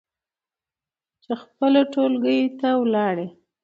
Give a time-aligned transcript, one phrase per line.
[1.23, 3.27] چې خپلو ټولګيو ته ولاړې